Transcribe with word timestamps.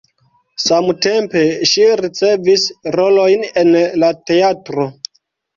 Samtempe 0.61 1.43
ŝi 1.73 1.85
ricevis 2.01 2.65
rolojn 2.97 3.47
en 3.65 3.73
la 4.05 4.11
teatro. 4.31 4.89